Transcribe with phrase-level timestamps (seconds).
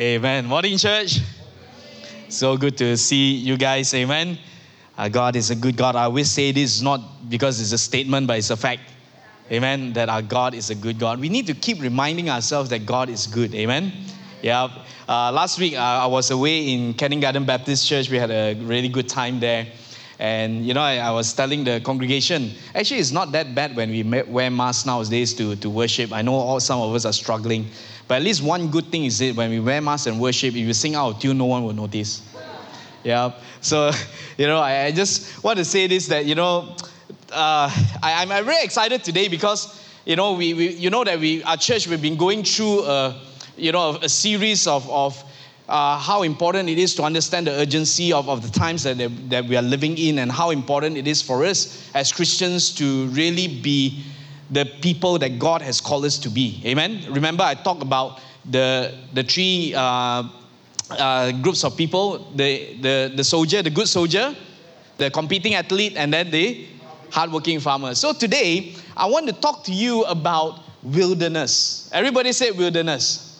[0.00, 0.46] Amen.
[0.46, 1.18] Morning, church.
[2.30, 3.92] So good to see you guys.
[3.92, 4.38] Amen.
[4.96, 5.96] Uh, God is a good God.
[5.96, 8.80] I always say this not because it's a statement, but it's a fact.
[9.50, 9.92] Amen.
[9.92, 11.20] That our God is a good God.
[11.20, 13.54] We need to keep reminding ourselves that God is good.
[13.54, 13.92] Amen.
[14.40, 14.68] Yeah.
[15.06, 18.08] Uh, last week, uh, I was away in Canning Garden Baptist Church.
[18.08, 19.66] We had a really good time there.
[20.18, 23.90] And, you know, I, I was telling the congregation, actually, it's not that bad when
[23.90, 26.12] we wear masks nowadays to, to worship.
[26.12, 27.68] I know all, some of us are struggling.
[28.12, 30.56] But at least one good thing is that when we wear masks and worship, if
[30.56, 32.20] you sing out of tune, no one will notice.
[33.02, 33.32] Yeah.
[33.62, 33.90] So,
[34.36, 36.76] you know, I, I just want to say this that, you know,
[37.30, 41.42] uh, I, am very excited today because, you know, we, we, you know that we,
[41.44, 43.18] our church, we've been going through a,
[43.56, 45.24] you know, a, a series of, of
[45.66, 48.98] uh, how important it is to understand the urgency of, of the times that,
[49.30, 53.06] that we are living in and how important it is for us as Christians to
[53.06, 54.04] really be
[54.52, 56.60] the people that God has called us to be.
[56.66, 57.04] Amen.
[57.10, 60.28] Remember, I talked about the, the three uh,
[60.90, 64.36] uh, groups of people the, the, the soldier, the good soldier,
[64.98, 66.66] the competing athlete, and then the
[67.10, 67.94] hardworking farmer.
[67.94, 71.90] So today, I want to talk to you about wilderness.
[71.92, 73.30] Everybody say wilderness.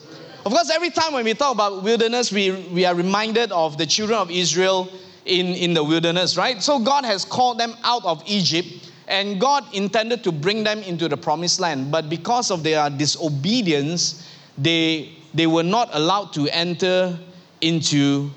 [0.45, 3.87] Of course, every time when we talk about wilderness, we, we are reminded of the
[3.87, 4.89] children of Israel
[5.25, 6.61] in, in the wilderness, right?
[6.63, 11.09] So God has called them out of Egypt and God intended to bring them into
[11.09, 11.91] the promised land.
[11.91, 17.19] But because of their disobedience, they, they were not allowed to enter
[17.61, 18.31] into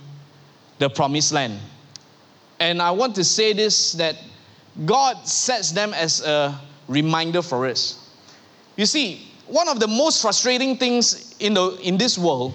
[0.80, 1.60] the promised land.
[2.60, 4.18] And I want to say this that
[4.86, 8.10] God sets them as a reminder for us.
[8.76, 12.54] You see, one of the most frustrating things in, the, in this world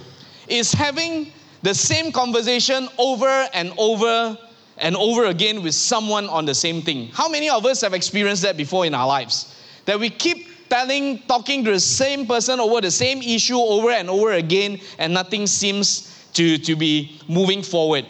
[0.48, 4.36] is having the same conversation over and over
[4.81, 7.09] and over again with someone on the same thing.
[7.12, 9.55] How many of us have experienced that before in our lives?
[9.84, 14.08] That we keep telling, talking to the same person over the same issue over and
[14.08, 18.06] over again, and nothing seems to, to be moving forward.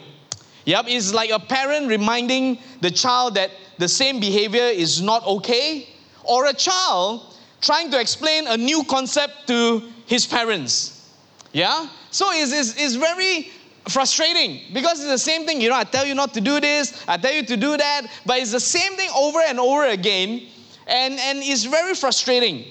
[0.65, 5.89] Yep, it's like a parent reminding the child that the same behavior is not okay,
[6.23, 11.09] or a child trying to explain a new concept to his parents.
[11.51, 11.87] Yeah?
[12.11, 13.51] So it's, it's, it's very
[13.87, 15.61] frustrating because it's the same thing.
[15.61, 18.07] You know, I tell you not to do this, I tell you to do that,
[18.25, 20.47] but it's the same thing over and over again,
[20.87, 22.65] and, and it's very frustrating.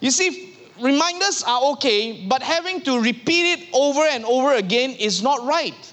[0.00, 5.22] You see, reminders are okay, but having to repeat it over and over again is
[5.22, 5.92] not right.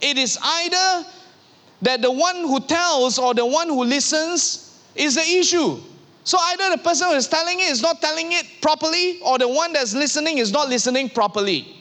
[0.00, 1.06] It is either
[1.82, 5.80] that the one who tells or the one who listens is the issue.
[6.24, 9.48] So either the person who is telling it is not telling it properly, or the
[9.48, 11.79] one that's listening is not listening properly.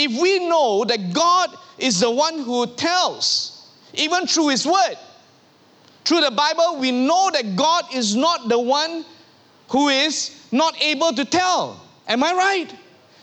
[0.00, 4.96] If we know that God is the one who tells, even through His Word,
[6.04, 9.04] through the Bible, we know that God is not the one
[9.68, 11.84] who is not able to tell.
[12.06, 12.74] Am I right?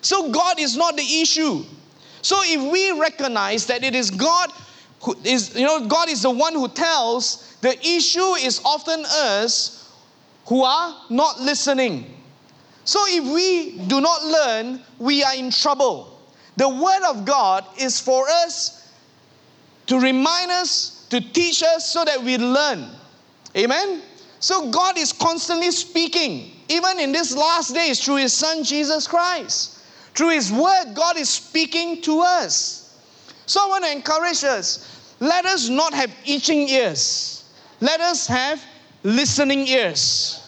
[0.01, 1.63] So God is not the issue.
[2.21, 4.51] So if we recognize that it is God
[5.01, 9.89] who is, you know, God is the one who tells, the issue is often us
[10.45, 12.13] who are not listening.
[12.83, 16.14] So if we do not learn, we are in trouble.
[16.57, 18.91] The Word of God is for us
[19.87, 22.89] to remind us, to teach us so that we learn.
[23.55, 24.01] Amen?
[24.39, 29.79] So God is constantly speaking, even in these last days, through His Son Jesus Christ.
[30.13, 32.97] Through His Word, God is speaking to us.
[33.45, 37.45] So I want to encourage us let us not have itching ears,
[37.79, 38.61] let us have
[39.03, 40.41] listening ears.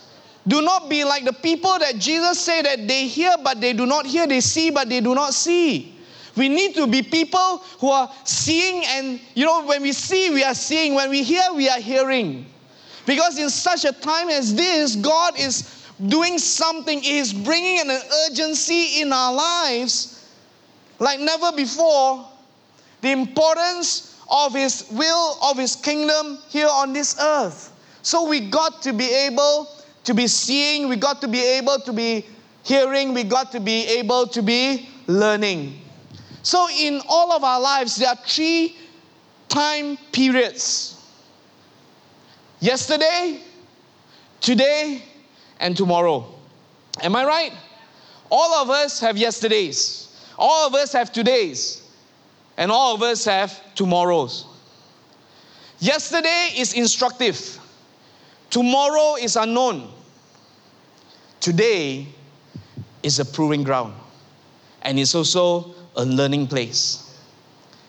[0.48, 3.86] Do not be like the people that Jesus said that they hear but they do
[3.86, 5.97] not hear, they see but they do not see.
[6.38, 10.44] We need to be people who are seeing, and you know, when we see, we
[10.44, 10.94] are seeing.
[10.94, 12.46] When we hear, we are hearing.
[13.06, 18.00] Because in such a time as this, God is doing something, He is bringing an
[18.30, 20.30] urgency in our lives
[21.00, 22.28] like never before.
[23.02, 27.74] The importance of His will, of His kingdom here on this earth.
[28.02, 29.70] So we got to be able
[30.04, 32.26] to be seeing, we got to be able to be
[32.64, 35.80] hearing, we got to be able to be learning.
[36.48, 38.78] So, in all of our lives, there are three
[39.50, 40.96] time periods
[42.62, 43.42] yesterday,
[44.40, 45.04] today,
[45.60, 46.26] and tomorrow.
[47.02, 47.52] Am I right?
[48.32, 50.08] All of us have yesterdays,
[50.40, 51.82] all of us have todays,
[52.56, 54.46] and all of us have tomorrows.
[55.80, 57.60] Yesterday is instructive,
[58.50, 59.92] tomorrow is unknown,
[61.42, 62.08] today
[63.04, 63.94] is a proving ground,
[64.84, 67.04] and it's also a learning place.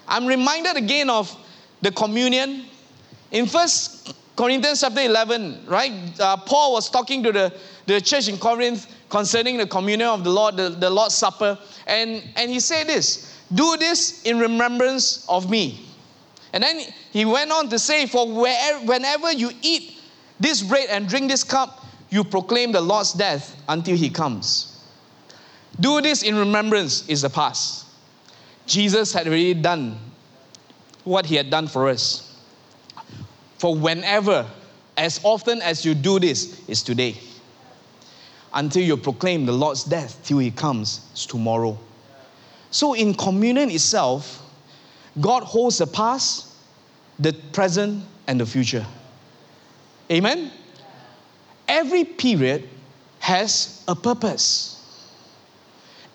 [0.08, 1.34] I'm reminded again of
[1.82, 2.64] the communion.
[3.30, 5.92] In First Corinthians chapter 11, right?
[6.18, 7.52] Uh, Paul was talking to the,
[7.86, 11.58] the church in Corinth concerning the communion of the Lord, the, the Lord's Supper.
[11.86, 15.84] And, and he said this Do this in remembrance of me.
[16.52, 16.80] And then
[17.12, 20.00] he went on to say, For where, whenever you eat
[20.40, 24.82] this bread and drink this cup, you proclaim the Lord's death until he comes.
[25.78, 27.87] Do this in remembrance is the past.
[28.68, 29.98] Jesus had already done
[31.04, 32.38] what he had done for us.
[33.56, 34.46] For whenever,
[34.96, 37.16] as often as you do this, is today.
[38.52, 41.78] Until you proclaim the Lord's death till he comes, is tomorrow.
[42.70, 44.42] So in communion itself,
[45.20, 46.48] God holds the past,
[47.18, 48.86] the present, and the future.
[50.10, 50.52] Amen?
[51.66, 52.68] Every period
[53.20, 54.77] has a purpose.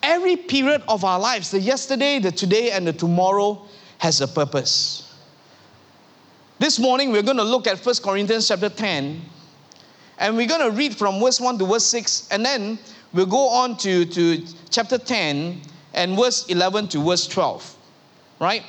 [0.04, 3.66] Every period of our lives, the yesterday, the today, and the tomorrow,
[4.00, 5.16] has a purpose.
[6.60, 9.22] This morning, we're going to look at 1 Corinthians chapter 10,
[10.18, 12.78] and we're going to read from verse 1 to verse 6, and then
[13.14, 15.62] we'll go on to, to chapter 10
[15.94, 17.78] and verse 11 to verse 12.
[18.42, 18.64] Right?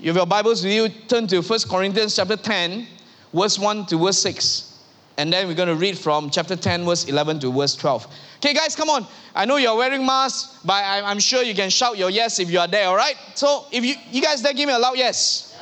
[0.00, 2.88] You have your Bibles with you, turn to 1 Corinthians chapter 10,
[3.32, 4.71] verse 1 to verse 6.
[5.18, 8.06] And then we're going to read from chapter 10, verse 11 to verse 12.
[8.36, 9.06] Okay, guys, come on.
[9.34, 12.58] I know you're wearing masks, but I'm sure you can shout your yes if you
[12.58, 13.14] are there, all right?
[13.34, 15.56] So if you, you guys there, give me a loud yes.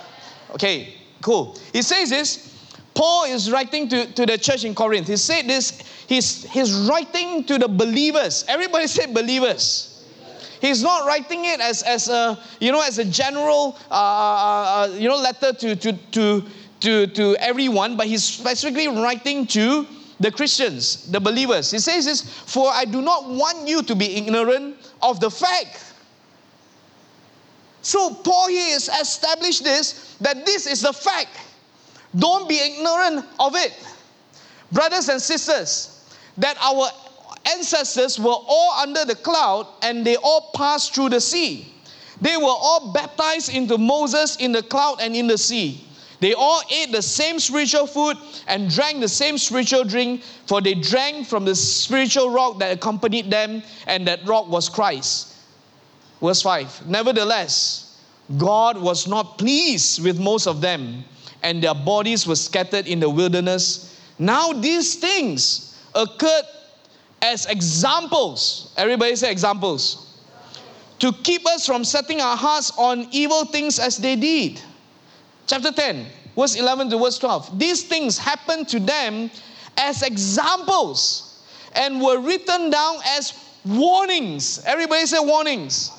[0.53, 1.59] Okay, cool.
[1.73, 2.47] He says this.
[2.95, 5.09] Paul is writing to, to the church in Corinth.
[5.09, 8.45] He said this, he's, he's writing to the believers.
[8.49, 9.91] Everybody said believers.
[10.61, 14.95] He's not writing it as, as a, you know, as a general, uh, uh, uh
[14.95, 16.45] you know, letter to, to, to,
[16.81, 19.87] to, to everyone, but he's specifically writing to
[20.19, 21.71] the Christians, the believers.
[21.71, 25.95] He says this, for I do not want you to be ignorant of the fact.
[27.83, 31.31] So Paul here has established this, that this is the fact.
[32.17, 33.73] Don't be ignorant of it.
[34.73, 36.05] Brothers and sisters,
[36.37, 36.89] that our
[37.57, 41.73] ancestors were all under the cloud and they all passed through the sea.
[42.21, 45.87] They were all baptized into Moses in the cloud and in the sea.
[46.21, 50.75] They all ate the same spiritual food and drank the same spiritual drink, for they
[50.75, 55.35] drank from the spiritual rock that accompanied them, and that rock was Christ.
[56.21, 57.99] Verse 5 Nevertheless,
[58.37, 61.05] God was not pleased with most of them,
[61.43, 63.99] and their bodies were scattered in the wilderness.
[64.19, 66.45] Now, these things occurred
[67.23, 68.73] as examples.
[68.77, 70.07] Everybody say examples.
[70.99, 74.61] To keep us from setting our hearts on evil things as they did.
[75.51, 76.07] Chapter 10,
[76.37, 77.59] verse 11 to verse 12.
[77.59, 79.33] These things happened to them
[79.77, 81.43] as examples
[81.75, 83.33] and were written down as
[83.65, 84.63] warnings.
[84.65, 85.91] Everybody say warnings.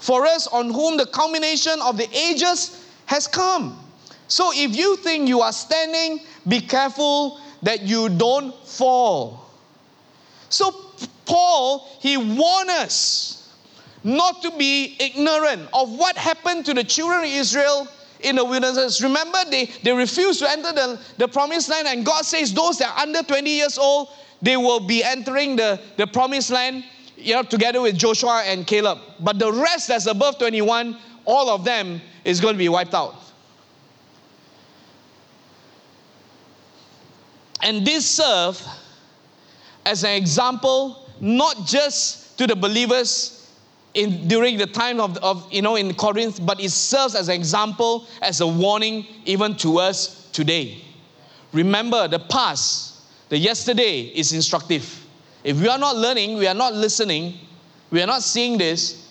[0.00, 3.82] For us on whom the culmination of the ages has come.
[4.28, 9.50] So if you think you are standing, be careful that you don't fall.
[10.50, 10.72] So
[11.24, 13.50] Paul, he warned us
[14.04, 17.88] not to be ignorant of what happened to the children of Israel
[18.22, 19.02] in the wilderness.
[19.02, 22.96] Remember, they, they refused to enter the, the promised land, and God says those that
[22.96, 24.08] are under 20 years old,
[24.42, 26.84] they will be entering the, the promised land
[27.16, 28.98] you know, together with Joshua and Caleb.
[29.20, 33.16] But the rest that's above 21, all of them is going to be wiped out.
[37.62, 38.62] And this serve
[39.84, 43.39] as an example, not just to the believers
[43.94, 47.34] in, during the time of, of, you know, in Corinth, but it serves as an
[47.34, 50.82] example, as a warning even to us today.
[51.52, 55.06] Remember, the past, the yesterday is instructive.
[55.42, 57.34] If we are not learning, we are not listening,
[57.90, 59.08] we are not seeing this,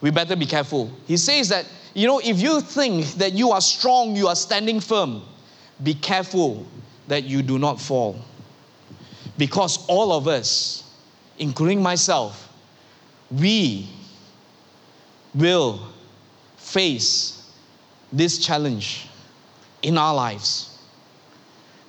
[0.00, 0.90] we better be careful.
[1.06, 4.80] He says that, you know, if you think that you are strong, you are standing
[4.80, 5.22] firm,
[5.82, 6.66] be careful
[7.08, 8.16] that you do not fall.
[9.38, 10.84] Because all of us,
[11.38, 12.52] including myself,
[13.30, 13.88] we
[15.34, 15.80] will
[16.56, 17.50] face
[18.12, 19.08] this challenge
[19.82, 20.78] in our lives.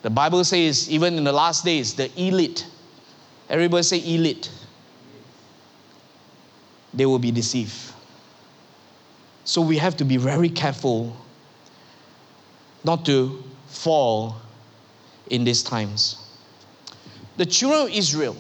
[0.01, 2.65] The Bible says, even in the last days, the elite,
[3.49, 4.49] everybody say elite,
[6.93, 7.93] they will be deceived.
[9.43, 11.15] So we have to be very careful
[12.83, 14.35] not to fall
[15.29, 16.29] in these times
[17.39, 18.35] the children of Israel,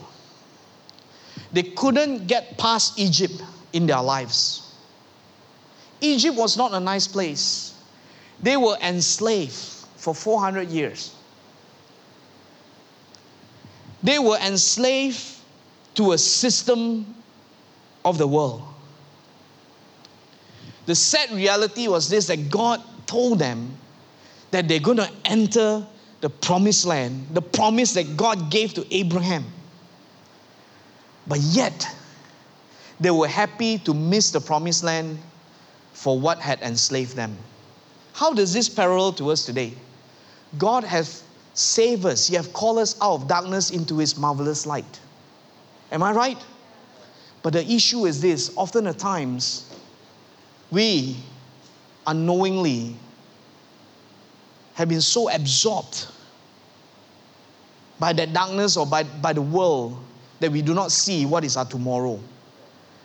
[1.53, 3.41] they couldn't get past Egypt
[3.71, 4.68] in their lives.
[6.01, 7.73] Egypt was not a nice place.
[8.41, 9.53] They were enslaved
[9.97, 11.13] for 400 years.
[14.01, 15.21] They were enslaved
[15.95, 17.15] to a system
[18.05, 18.63] of the world.
[20.85, 23.77] The sad reality was this that God told them
[24.51, 25.85] that they're going to enter
[26.21, 29.45] the promised land, the promise that God gave to Abraham.
[31.27, 31.87] But yet,
[32.99, 35.19] they were happy to miss the promised land
[35.99, 37.37] for what had enslaved them.
[38.13, 39.73] How does this parallel to us today?
[40.57, 41.23] God has
[41.55, 45.01] saved us, He has called us out of darkness into His marvelous light.
[45.91, 46.37] Am I right?
[47.43, 49.69] But the issue is this often at times,
[50.71, 51.17] we
[52.07, 52.95] unknowingly
[54.75, 56.07] have been so absorbed
[57.99, 60.01] by that darkness or by, by the world
[60.39, 62.21] that we do not see what is our tomorrow.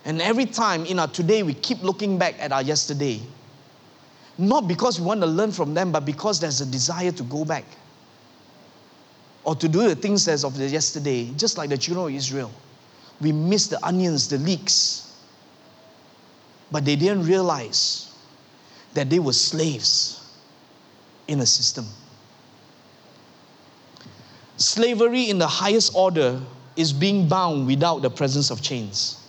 [0.04, 3.20] And every time in our today, we keep looking back at our yesterday.
[4.36, 7.44] Not because we want to learn from them, but because there's a desire to go
[7.44, 7.64] back
[9.44, 12.50] or to do the things as of the yesterday, just like the children of Israel.
[13.20, 15.20] We miss the onions, the leeks,
[16.70, 18.12] but they didn't realize
[18.94, 20.20] that they were slaves
[21.28, 21.86] in a system.
[24.56, 26.40] Slavery in the highest order
[26.76, 29.23] is being bound without the presence of chains.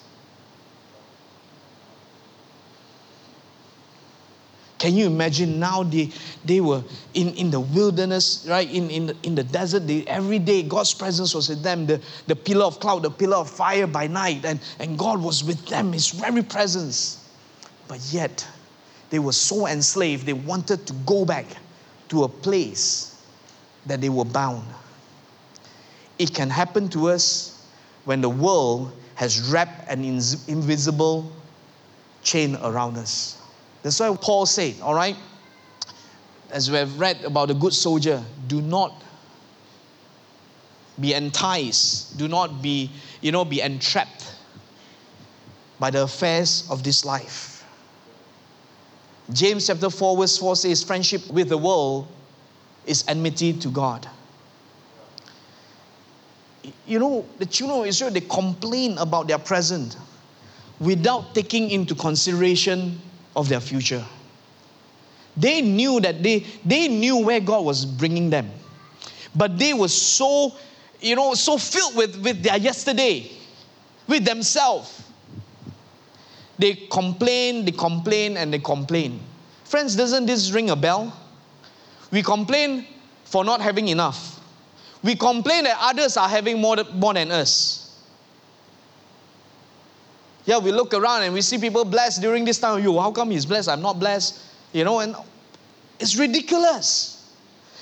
[4.85, 6.11] Can you imagine now they,
[6.45, 6.83] they were
[7.15, 8.71] in, in the wilderness, right?
[8.71, 11.87] In, in, the, in the desert, they, every day God's presence was with them.
[11.87, 15.43] The, the pillar of cloud, the pillar of fire by night, and, and God was
[15.43, 17.27] with them, His very presence.
[17.87, 18.47] But yet,
[19.09, 21.47] they were so enslaved, they wanted to go back
[22.09, 23.25] to a place
[23.87, 24.67] that they were bound.
[26.19, 27.65] It can happen to us
[28.03, 31.31] when the world has wrapped an invisible
[32.21, 33.41] chain around us.
[33.85, 35.15] That's why Paul said, all right,
[36.49, 39.03] as we have read about the good soldier, do not
[40.99, 42.89] be enticed, do not be,
[43.21, 44.33] you know, be entrapped
[45.77, 47.63] by the affairs of this life.
[49.31, 52.07] James chapter 4, verse 4 says, Friendship with the world
[52.87, 54.09] is enmity to God.
[56.87, 59.95] You know, the children of Israel, they complain about their present
[60.79, 62.99] without taking into consideration
[63.35, 64.03] of their future.
[65.37, 68.49] They knew that they, they knew where God was bringing them.
[69.35, 70.53] But they were so,
[71.01, 73.29] you know, so filled with, with their yesterday,
[74.07, 75.03] with themselves.
[76.57, 79.19] They complain, they complain, and they complain.
[79.65, 81.13] Friends, doesn't this ring a bell?
[82.11, 82.87] We complain
[83.25, 84.39] for not having enough.
[85.03, 87.84] We complain that others are having more, more than us.
[90.45, 92.83] Yeah, we look around and we see people blessed during this time.
[92.83, 93.69] You, how come he's blessed?
[93.69, 94.39] I'm not blessed.
[94.73, 95.15] You know, and
[95.99, 97.33] it's ridiculous.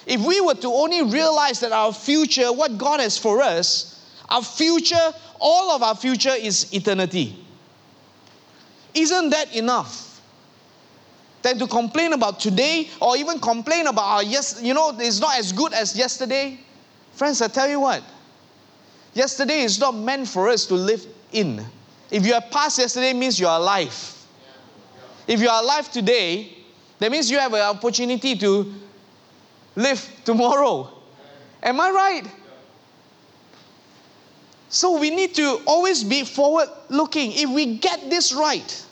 [0.06, 4.42] If we were to only realize that our future, what God has for us, our
[4.42, 7.38] future, all of our future is eternity.
[8.94, 10.22] Isn't that enough?
[11.42, 15.38] Then to complain about today or even complain about our yes, you know, it's not
[15.38, 16.58] as good as yesterday.
[17.14, 18.02] Friends, I tell you what,
[19.14, 21.66] yesterday is not meant for us to live in.
[22.14, 23.92] If you have passed yesterday, means you are alive.
[25.28, 26.56] If you are alive today,
[27.00, 28.72] that means you have an opportunity to
[29.76, 30.90] live tomorrow.
[31.64, 32.24] Am I right?
[34.70, 37.32] So we need to always be forward looking.
[37.32, 38.86] If we get this right,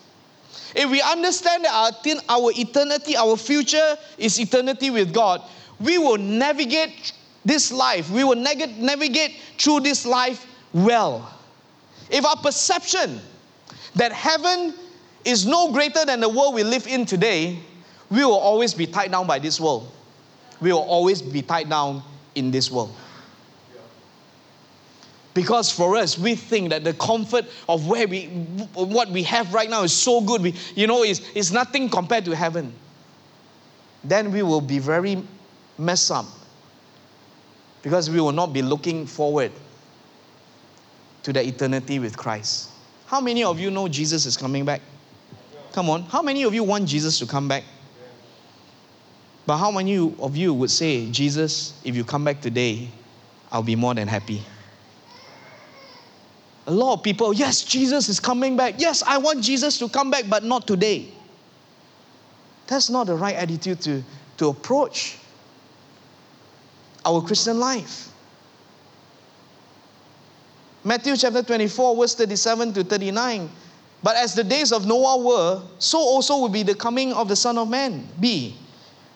[0.75, 1.91] if we understand that our,
[2.27, 5.43] our eternity, our future is eternity with God,
[5.79, 7.13] we will navigate
[7.45, 11.37] this life, we will navigate through this life well.
[12.11, 13.21] If our perception
[13.95, 14.73] that heaven
[15.23, 17.57] is no greater than the world we live in today,
[18.09, 19.89] we will always be tied down by this world.
[20.59, 22.03] We will always be tied down
[22.35, 22.93] in this world.
[25.33, 28.25] Because for us, we think that the comfort of where we,
[28.73, 30.41] what we have right now is so good.
[30.41, 32.73] We, you know, is is nothing compared to heaven.
[34.03, 35.23] Then we will be very
[35.77, 36.25] messed up
[37.81, 39.53] because we will not be looking forward
[41.23, 42.69] to the eternity with Christ.
[43.05, 44.81] How many of you know Jesus is coming back?
[45.71, 46.03] Come on.
[46.03, 47.63] How many of you want Jesus to come back?
[49.45, 52.89] But how many of you would say, Jesus, if you come back today,
[53.51, 54.41] I'll be more than happy?
[56.67, 58.75] A lot of people, yes, Jesus is coming back.
[58.77, 61.07] Yes, I want Jesus to come back, but not today.
[62.67, 64.03] That's not the right attitude to,
[64.37, 65.17] to approach
[67.03, 68.10] our Christian life.
[70.83, 73.49] Matthew chapter 24, verse 37 to 39.
[74.01, 77.35] But as the days of Noah were, so also will be the coming of the
[77.35, 78.57] Son of Man be.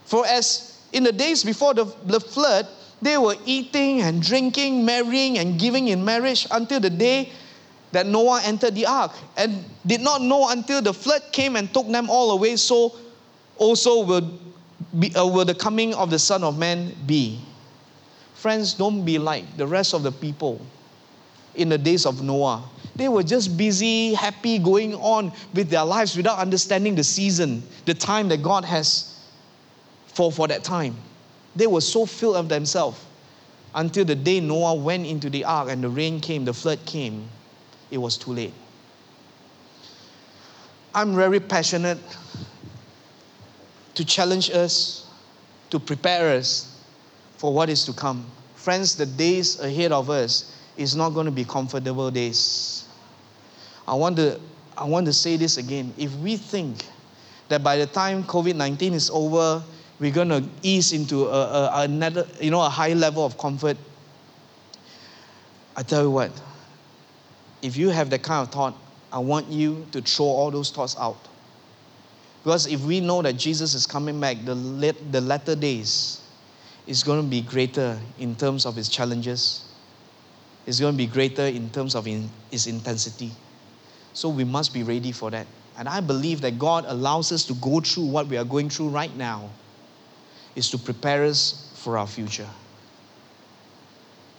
[0.06, 2.68] For as in the days before the, the flood,
[3.02, 7.32] they were eating and drinking, marrying and giving in marriage until the day
[7.94, 11.88] that Noah entered the ark, and did not know until the flood came and took
[11.88, 12.94] them all away, so
[13.58, 14.40] also will,
[15.00, 17.40] be, uh, will the coming of the Son of Man be.
[18.36, 20.62] Friends, don't be like the rest of the people
[21.56, 22.64] in the days of Noah.
[22.96, 27.94] They were just busy, happy, going on with their lives without understanding the season, the
[27.94, 29.20] time that God has
[30.08, 30.96] for, for that time.
[31.56, 33.00] They were so filled of themselves
[33.74, 37.28] until the day Noah went into the ark and the rain came, the flood came.
[37.92, 38.54] It was too late.
[40.94, 42.00] I'm very passionate
[43.96, 45.06] to challenge us,
[45.70, 46.74] to prepare us
[47.38, 48.26] for what is to come.
[48.56, 52.88] Friends, the days ahead of us is not going to be comfortable days.
[53.88, 54.40] I want to,
[54.78, 55.94] I want to say this again.
[55.98, 56.86] If we think
[57.50, 59.64] that by the time COVID 19 is over,
[60.00, 63.78] we're going to ease into a, a, another, you know, a high level of comfort,
[65.76, 66.32] I tell you what,
[67.62, 68.76] if you have that kind of thought,
[69.12, 71.18] I want you to throw all those thoughts out.
[72.44, 76.22] Because if we know that Jesus is coming back, the, late, the latter days
[76.86, 79.65] is going to be greater in terms of his challenges.
[80.66, 83.32] It's going to be greater in terms of in, its intensity.
[84.14, 85.46] So we must be ready for that.
[85.78, 88.90] And I believe that God allows us to go through what we are going through
[88.90, 89.50] right now
[90.56, 92.48] is to prepare us for our future.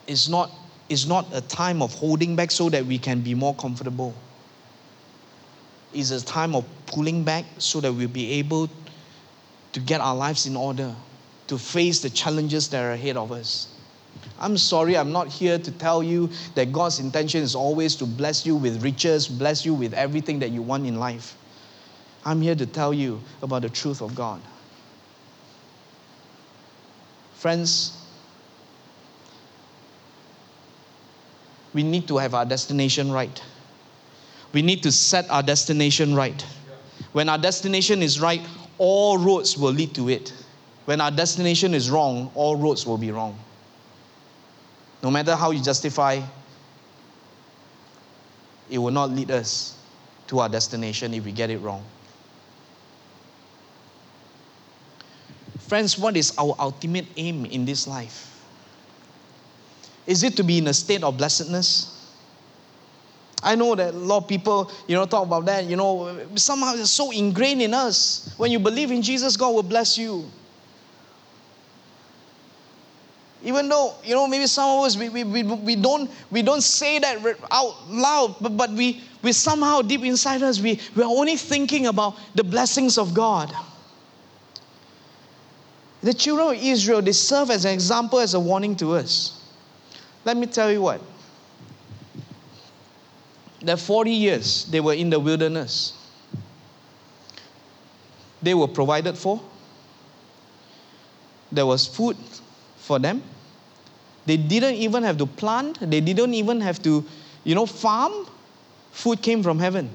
[0.06, 0.50] It's not,
[0.88, 4.14] it's not a time of holding back so that we can be more comfortable
[5.92, 8.68] It's a time of pulling back so that we'll be able
[9.72, 10.94] to get our lives in order,
[11.46, 13.68] to face the challenges that are ahead of us.
[14.38, 18.44] I'm sorry, I'm not here to tell you that God's intention is always to bless
[18.44, 21.36] you with riches, bless you with everything that you want in life.
[22.24, 24.40] I'm here to tell you about the truth of God.
[27.34, 27.96] Friends,
[31.72, 33.40] we need to have our destination right
[34.56, 36.40] we need to set our destination right.
[37.12, 38.40] When our destination is right,
[38.78, 40.32] all roads will lead to it.
[40.86, 43.38] When our destination is wrong, all roads will be wrong.
[45.02, 46.20] No matter how you justify,
[48.70, 49.76] it will not lead us
[50.28, 51.84] to our destination if we get it wrong.
[55.68, 58.32] Friends, what is our ultimate aim in this life?
[60.06, 61.92] Is it to be in a state of blessedness?
[63.42, 65.64] I know that a lot of people, you know, talk about that.
[65.64, 68.32] You know, somehow it's so ingrained in us.
[68.36, 70.24] When you believe in Jesus, God will bless you.
[73.46, 76.62] Even though, you know, maybe some of us, we, we, we, we, don't, we don't
[76.62, 81.08] say that out loud, but, but we, we somehow deep inside us, we, we are
[81.08, 83.54] only thinking about the blessings of God.
[86.02, 89.40] The children of Israel, they serve as an example, as a warning to us.
[90.24, 91.00] Let me tell you what
[93.62, 95.92] that 40 years they were in the wilderness,
[98.42, 99.40] they were provided for.
[101.52, 102.16] There was food
[102.78, 103.22] for them.
[104.26, 107.04] They didn't even have to plant, they didn't even have to,
[107.44, 108.26] you know, farm.
[108.90, 109.88] Food came from heaven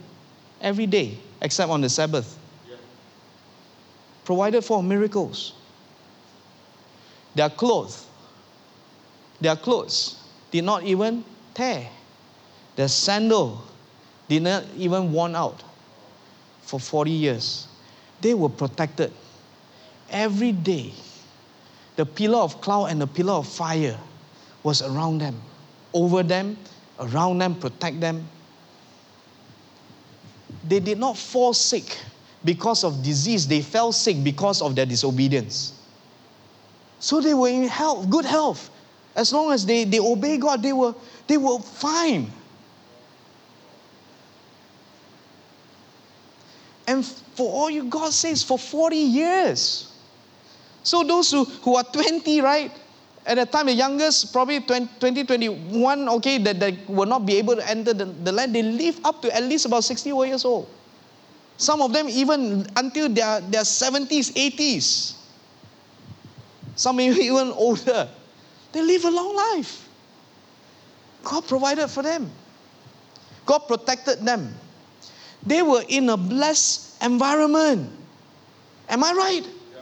[0.62, 2.38] every day, except on the Sabbath.
[2.70, 2.78] Yeah.
[4.24, 5.54] Provided for miracles.
[7.36, 8.06] Their clothes,
[9.40, 10.16] their clothes
[10.52, 11.90] did not even tear.
[12.76, 13.62] Their sandal
[14.30, 15.62] did not even worn out
[16.62, 17.68] for 40 years.
[18.22, 19.12] They were protected.
[20.10, 20.94] Every day,
[21.96, 23.98] the pillar of cloud and the pillar of fire
[24.64, 25.40] was around them,
[25.94, 26.58] over them,
[27.00, 28.28] around them, protect them.
[30.68, 31.98] They did not fall sick
[32.44, 35.74] because of disease, they fell sick because of their disobedience.
[37.00, 38.70] So they were in health, good health.
[39.16, 40.96] As long as they, they obey God, they were,
[41.28, 42.32] they were fine.
[46.88, 49.92] And for all you, God says, for 40 years.
[50.84, 52.72] So those who, who are 20, right?
[53.26, 57.56] At that time, the youngest, probably 20, 21, okay, that, that will not be able
[57.56, 60.68] to enter the, the land, they live up to at least about 60 years old.
[61.58, 65.14] Some of them even until their, their 70s, 80s.
[66.76, 68.10] Some even older.
[68.72, 69.88] They live a long life.
[71.24, 72.32] God provided for them.
[73.46, 74.56] God protected them.
[75.46, 77.92] They were in a blessed environment.
[78.90, 79.44] Am I right?
[79.46, 79.82] Yeah.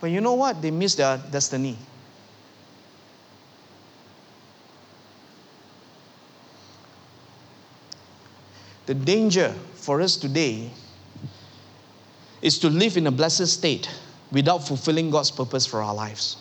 [0.00, 0.60] But you know what?
[0.60, 1.78] They missed their destiny.
[8.88, 10.70] The danger for us today
[12.40, 13.86] is to live in a blessed state
[14.32, 16.38] without fulfilling God's purpose for our lives.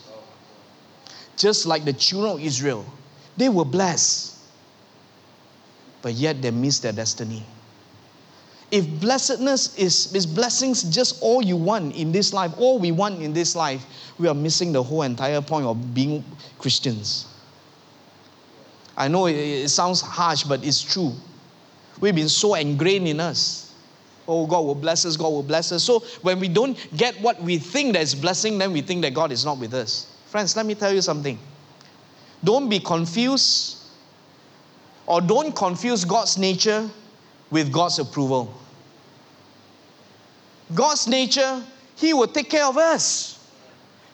[1.35, 2.85] Just like the children of Israel,
[3.35, 4.37] they were blessed,
[6.01, 7.43] but yet they missed their destiny.
[8.71, 13.21] If blessedness is, is blessings just all you want in this life, all we want
[13.21, 13.85] in this life,
[14.17, 16.23] we are missing the whole entire point of being
[16.59, 17.25] Christians.
[18.95, 21.13] I know it, it sounds harsh, but it's true.
[21.99, 23.73] We've been so ingrained in us.
[24.27, 25.83] Oh, God will bless us, God will bless us.
[25.83, 29.13] So when we don't get what we think that is blessing, then we think that
[29.13, 30.13] God is not with us.
[30.27, 31.39] Friends, let me tell you something.
[32.43, 33.77] Don't be confused
[35.05, 36.89] or don't confuse God's nature
[37.49, 38.53] with God's approval.
[40.75, 41.63] God's nature,
[41.95, 43.39] He will take care of us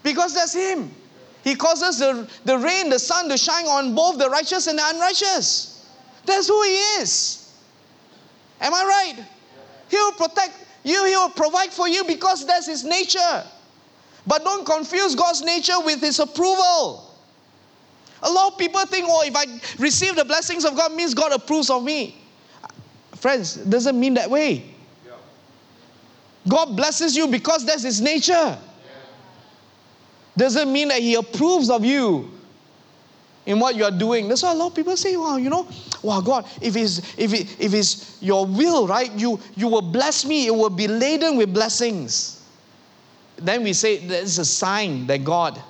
[0.03, 0.91] because that's Him.
[1.43, 4.83] He causes the, the rain, the sun to shine on both the righteous and the
[4.85, 5.85] unrighteous.
[6.25, 7.42] That's who He is.
[8.63, 9.25] Am I right?
[9.89, 13.43] He will protect you, He will provide for you because that's His nature.
[14.25, 17.11] But don't confuse God's nature with His approval.
[18.23, 19.45] A lot of people think, oh, if I
[19.79, 22.17] receive the blessings of God, means God approves of me.
[23.15, 24.73] Friends, doesn't mean that way.
[26.47, 28.57] God blesses you because that's His nature.
[30.37, 32.32] Doesn't mean that He approves of you
[33.45, 34.27] in what you are doing.
[34.27, 35.67] That's why a lot of people say, wow, you know,
[36.01, 40.25] wow, God, if it's, if it, if it's your will, right, you, you will bless
[40.25, 42.41] me, it will be laden with blessings.
[43.37, 45.61] Then we say that's a sign that God,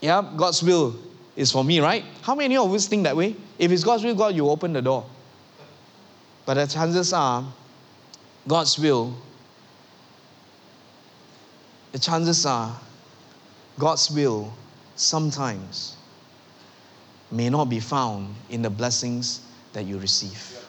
[0.00, 0.96] yeah, God's will
[1.36, 2.04] is for me, right?
[2.22, 3.36] How many of us think that way?
[3.58, 5.06] If it's God's will, God, you open the door.
[6.44, 7.44] But the chances are,
[8.48, 9.14] God's will,
[11.92, 12.78] the chances are,
[13.78, 14.52] God's will
[14.96, 15.96] sometimes
[17.30, 19.40] may not be found in the blessings
[19.72, 20.64] that you receive.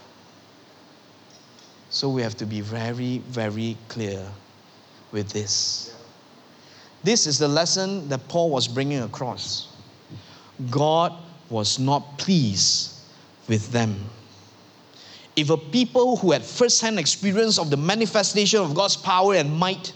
[1.90, 4.26] So we have to be very, very clear
[5.12, 5.96] with this.
[7.04, 9.70] This is the lesson that Paul was bringing across.
[10.70, 11.14] God
[11.50, 12.94] was not pleased
[13.48, 13.96] with them.
[15.36, 19.54] If a people who had first hand experience of the manifestation of God's power and
[19.54, 19.94] might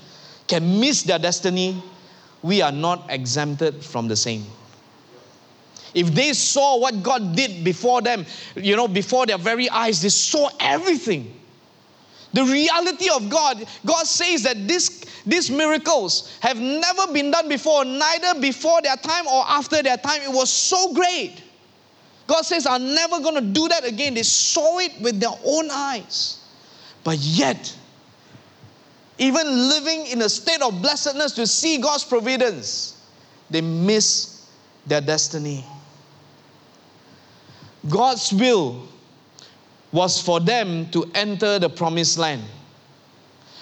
[0.47, 1.81] can miss their destiny,
[2.43, 4.45] we are not exempted from the same.
[5.93, 8.25] If they saw what God did before them,
[8.55, 11.37] you know, before their very eyes, they saw everything.
[12.33, 17.83] The reality of God, God says that this, these miracles have never been done before,
[17.83, 20.21] neither before their time or after their time.
[20.21, 21.43] It was so great.
[22.27, 24.13] God says, I'm never going to do that again.
[24.13, 26.39] They saw it with their own eyes.
[27.03, 27.75] But yet,
[29.21, 32.99] even living in a state of blessedness to see God's providence,
[33.51, 34.49] they miss
[34.87, 35.63] their destiny.
[37.87, 38.87] God's will
[39.91, 42.41] was for them to enter the promised land.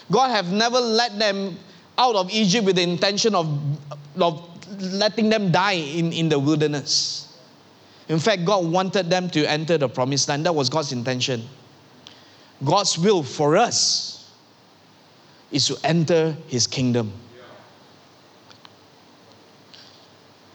[0.10, 1.58] God have never let them
[1.98, 3.45] out of Egypt with the intention of,
[4.17, 4.41] of
[4.80, 7.38] letting them die in, in the wilderness.
[8.08, 10.45] In fact, God wanted them to enter the promised land.
[10.45, 11.43] That was God's intention.
[12.63, 14.18] God's will for us
[15.51, 17.12] is to enter his kingdom.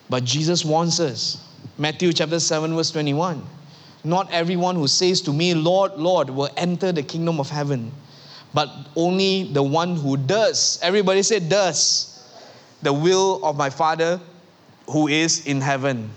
[0.09, 1.43] But Jesus warns us.
[1.79, 3.43] Matthew chapter 7, verse 21.
[4.05, 7.91] Not everyone who says to me, Lord, Lord, will enter the kingdom of heaven,
[8.53, 10.79] but only the one who does.
[10.83, 12.11] Everybody say, does.
[12.83, 14.21] The will of my Father
[14.89, 16.11] who is in heaven.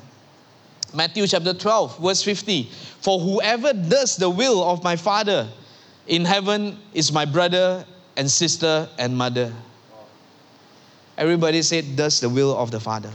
[0.94, 2.64] Matthew chapter 12, verse 50.
[3.02, 5.48] For whoever does the will of my Father
[6.08, 7.86] in heaven is my brother
[8.18, 9.54] and sister and mother.
[11.18, 13.12] Everybody said, does the will of the Father.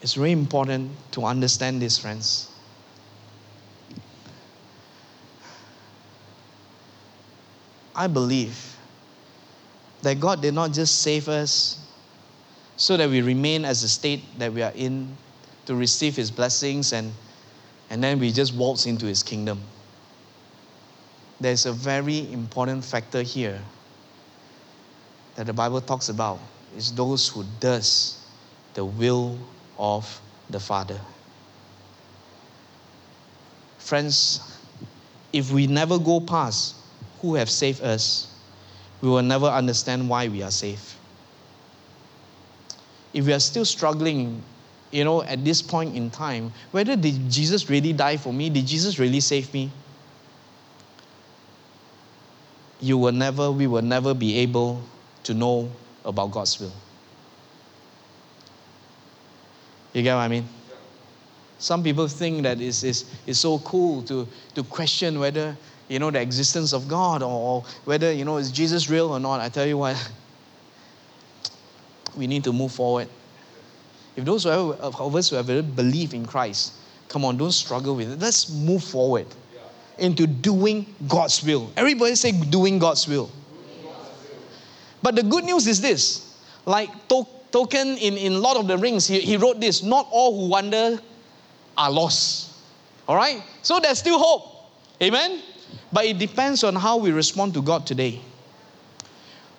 [0.00, 2.48] It's very important to understand this, friends.
[7.96, 8.76] I believe
[10.02, 11.78] that God did not just save us
[12.76, 15.16] so that we remain as the state that we are in
[15.66, 17.12] to receive His blessings and,
[17.88, 19.62] and then we just waltz into His kingdom.
[21.40, 23.60] There's a very important factor here
[25.34, 26.38] that the Bible talks about
[26.76, 28.24] is those who does
[28.74, 29.38] the will
[29.78, 30.20] of
[30.50, 31.00] the Father.
[33.78, 34.40] Friends,
[35.32, 36.76] if we never go past
[37.20, 38.28] who have saved us,
[39.00, 40.94] we will never understand why we are saved.
[43.12, 44.42] If we are still struggling,
[44.90, 48.50] you know, at this point in time, whether did Jesus really die for me?
[48.50, 49.70] Did Jesus really save me?
[52.84, 54.82] You will never, we will never be able
[55.22, 55.70] to know
[56.04, 56.72] about God's will.
[59.94, 60.46] You get what I mean?
[61.56, 65.56] Some people think that it's, it's, it's so cool to, to question whether,
[65.88, 69.40] you know, the existence of God or, whether, you know, is Jesus real or not.
[69.40, 70.10] I tell you what,
[72.18, 73.08] we need to move forward.
[74.14, 76.74] If those of us who have believed in Christ,
[77.08, 78.18] come on, don't struggle with it.
[78.18, 79.26] Let's move forward
[79.98, 81.72] into doing God's will.
[81.76, 83.30] Everybody say doing God's will.
[85.02, 86.24] But the good news is this
[86.66, 90.48] like Tolkien in, in Lord of the Rings, he, he wrote this Not all who
[90.48, 90.98] wander
[91.76, 92.52] are lost.
[93.06, 93.42] All right?
[93.62, 94.70] So there's still hope.
[95.02, 95.42] Amen?
[95.92, 98.20] But it depends on how we respond to God today.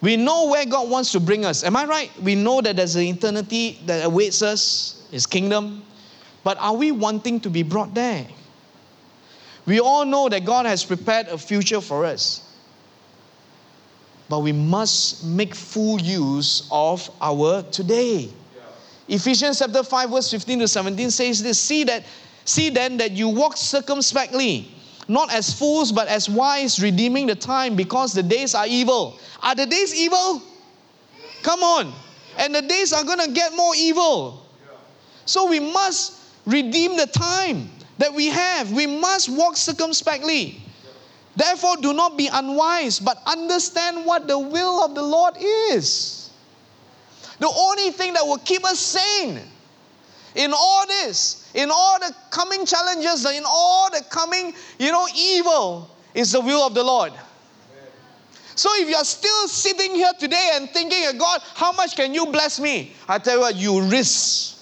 [0.02, 1.64] We know where God wants to bring us.
[1.64, 2.12] Am I right?
[2.22, 5.84] We know that there's an eternity that awaits us, His kingdom.
[6.44, 8.28] But are we wanting to be brought there?
[9.66, 12.42] We all know that God has prepared a future for us.
[14.30, 18.22] But we must make full use of our today.
[18.22, 19.16] Yeah.
[19.16, 22.04] Ephesians chapter 5, verse 15 to 17 says this See that
[22.44, 24.72] see then that you walk circumspectly
[25.08, 29.20] not as fools, but as wise, redeeming the time because the days are evil.
[29.44, 30.42] Are the days evil?
[31.44, 31.94] Come on.
[32.38, 34.46] And the days are to get more evil.
[35.26, 38.72] So we must redeem the time that we have.
[38.72, 40.62] We must walk circumspectly.
[41.36, 46.32] Therefore, do not be unwise, but understand what the will of the Lord is.
[47.40, 49.42] The only thing that will keep us sane
[50.36, 55.90] in all this, in all the coming challenges, in all the coming, you know, evil,
[56.14, 57.12] is the will of the Lord.
[58.56, 62.58] So if you're still sitting here today and thinking, God, how much can you bless
[62.58, 62.94] me?
[63.08, 64.58] I tell you what, you risk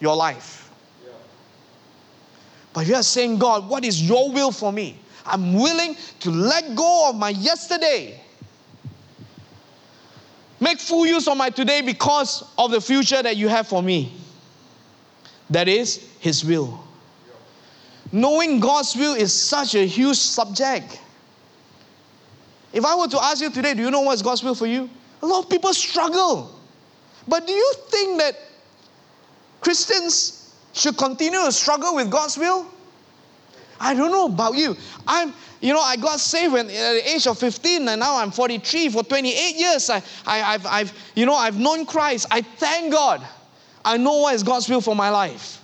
[0.00, 0.55] your life.
[2.76, 4.98] But you're saying, God, what is your will for me?
[5.24, 8.20] I'm willing to let go of my yesterday.
[10.60, 14.12] Make full use of my today because of the future that you have for me.
[15.48, 16.78] That is His will.
[18.12, 21.00] Knowing God's will is such a huge subject.
[22.74, 24.90] If I were to ask you today, do you know what's God's will for you?
[25.22, 26.54] A lot of people struggle.
[27.26, 28.38] But do you think that
[29.62, 30.45] Christians
[30.76, 32.66] should continue to struggle with God's will?
[33.80, 34.76] I don't know about you.
[35.06, 38.30] I'm, you know, I got saved when, at the age of 15, and now I'm
[38.30, 38.90] 43.
[38.90, 42.26] For 28 years, I, I, have I've, you know, I've known Christ.
[42.30, 43.26] I thank God.
[43.84, 45.62] I know what is God's will for my life.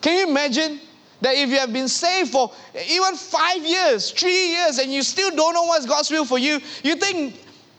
[0.00, 0.80] Can you imagine
[1.20, 2.52] that if you have been saved for
[2.88, 6.60] even five years, three years, and you still don't know what's God's will for you,
[6.82, 7.34] you think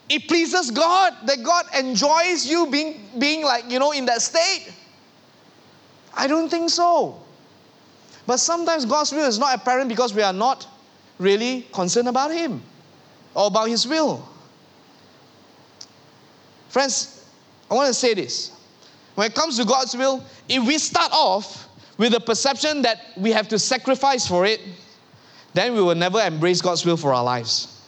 [0.10, 4.72] it pleases God, that God enjoys you being, being like, you know, in that state?
[6.14, 7.22] I don't think so.
[8.28, 10.68] But sometimes God's will is not apparent because we are not
[11.18, 12.62] really concerned about Him
[13.34, 14.28] or about His will.
[16.70, 17.26] Friends,
[17.70, 18.52] I want to say this
[19.16, 23.32] when it comes to God's will, if we start off with the perception that we
[23.32, 24.62] have to sacrifice for it,
[25.54, 27.82] then we will never embrace God's will for our lives.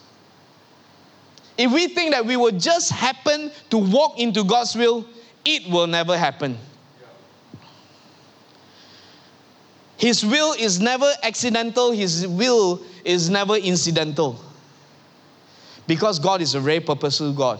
[1.56, 5.06] If we think that we will just happen to walk into God's will,
[5.44, 6.58] it will never happen.
[10.04, 14.38] His will is never accidental, His will is never incidental.
[15.86, 17.58] Because God is a very purposeful God.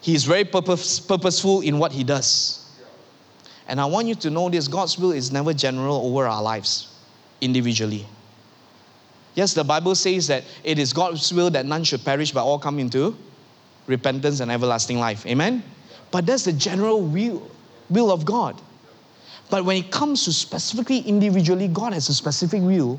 [0.00, 2.64] He is very purpose, purposeful in what he does.
[3.66, 6.94] And I want you to know this God's will is never general over our lives
[7.40, 8.06] individually.
[9.34, 12.60] Yes, the Bible says that it is God's will that none should perish but all
[12.60, 13.16] come into
[13.88, 15.26] repentance and everlasting life.
[15.26, 15.64] Amen?
[16.12, 17.50] But that's the general will,
[17.90, 18.60] will of God.
[19.52, 22.98] But when it comes to specifically individually, God has a specific will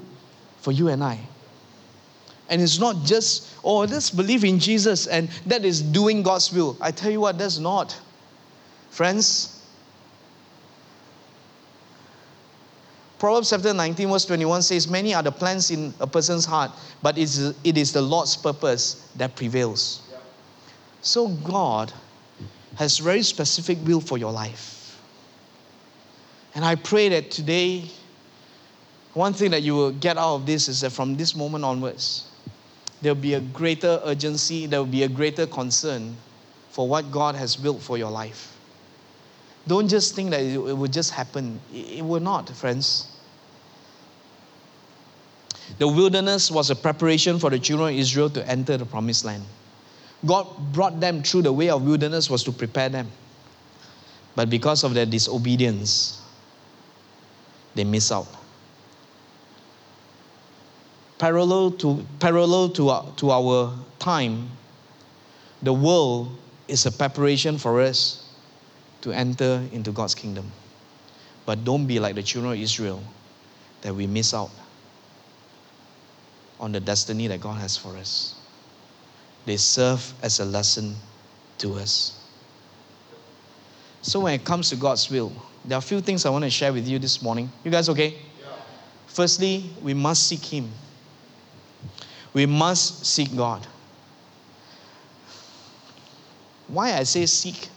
[0.57, 1.19] for you and I.
[2.47, 6.77] And it's not just, oh, let's believe in Jesus and that is doing God's will.
[6.79, 7.99] I tell you what, that's not.
[8.91, 9.65] Friends,
[13.17, 16.69] Proverbs chapter 19, verse 21 says, Many are the plans in a person's heart,
[17.01, 20.03] but it is the Lord's purpose that prevails.
[21.01, 21.91] So God
[22.75, 24.82] has very specific will for your life.
[26.55, 27.85] And I pray that today,
[29.13, 32.27] one thing that you will get out of this is that from this moment onwards,
[33.01, 36.15] there'll be a greater urgency, there'll be a greater concern
[36.69, 38.55] for what God has built for your life.
[39.67, 41.59] Don't just think that it, will just happen.
[41.73, 43.07] It, it will not, friends.
[45.79, 49.43] The wilderness was a preparation for the children of Israel to enter the promised land.
[50.25, 53.09] God brought them through the way of wilderness was to prepare them.
[54.35, 56.22] But because of their disobedience,
[57.75, 58.27] they miss out
[61.23, 64.49] parallel to, parallel to, our, to our time,
[65.61, 66.29] the world
[66.67, 68.29] is a preparation for us
[68.99, 70.51] to enter into God's kingdom.
[71.45, 73.01] But don't be like the children of Israel
[73.83, 74.51] that we miss out
[76.59, 78.35] on the destiny that God has for us.
[79.45, 80.93] They serve as a lesson
[81.59, 82.19] to us.
[84.01, 85.31] So, when it comes to God's will,
[85.65, 87.51] there are a few things I want to share with you this morning.
[87.63, 88.09] You guys okay?
[88.09, 88.55] Yeah.
[89.07, 90.69] Firstly, we must seek Him.
[92.33, 93.65] We must seek God.
[96.67, 97.69] Why I say seek?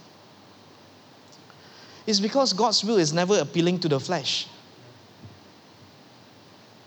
[2.07, 4.49] Is because God's will is never appealing to the flesh.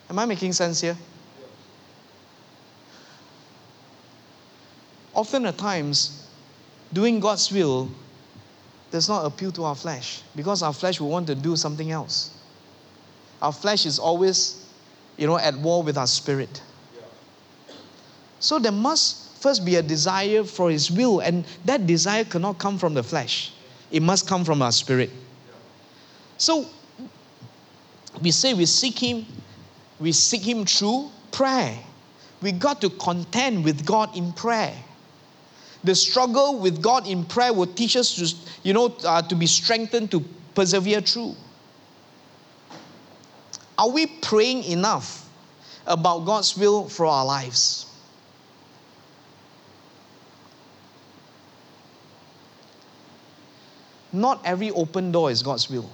[0.10, 0.98] Am I making sense here?
[5.14, 6.28] Often at times,
[6.92, 7.90] doing God's will
[8.92, 12.32] does not appeal to our flesh because our flesh will want to do something else.
[13.42, 14.68] Our flesh is always,
[15.18, 16.62] you know, at war with our spirit.
[18.40, 22.78] So there must first be a desire for His will, and that desire cannot come
[22.78, 23.54] from the flesh,
[23.92, 25.10] it must come from our spirit.
[26.38, 26.66] So
[28.22, 29.26] we say we seek Him,
[30.00, 31.78] we seek Him through prayer.
[32.42, 34.74] We got to contend with God in prayer.
[35.84, 39.48] The struggle with God in prayer will teach us to, you know, uh, to be
[39.48, 41.36] strengthened to persevere through.
[43.78, 45.30] Are we praying enough
[45.88, 47.86] about God's will for our lives?
[54.12, 55.90] Not every open door is God's will.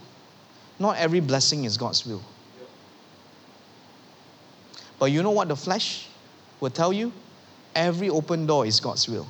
[0.80, 2.22] Not every blessing is God's will.
[4.98, 6.08] But you know what the flesh
[6.60, 7.12] will tell you?
[7.76, 9.28] Every open door is God's will.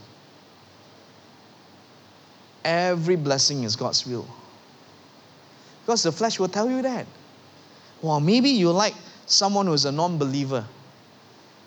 [2.66, 4.28] Every blessing is God's will.
[5.86, 7.06] Because the flesh will tell you that.
[8.02, 8.96] Well, maybe you like
[9.28, 10.66] someone who's a non believer.